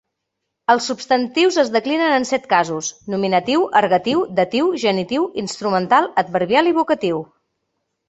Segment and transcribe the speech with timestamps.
[0.73, 7.27] Els substantius es declinen en set casos: nominatiu, ergatiu, datiu, genitiu, instrumental, adverbial i vocatiu.